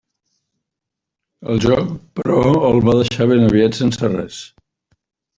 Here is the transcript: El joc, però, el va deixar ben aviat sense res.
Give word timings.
El 1.55 1.59
joc, 1.65 1.91
però, 2.19 2.39
el 2.69 2.81
va 2.87 2.95
deixar 3.01 3.27
ben 3.33 3.43
aviat 3.49 3.77
sense 3.81 4.09
res. 4.15 4.39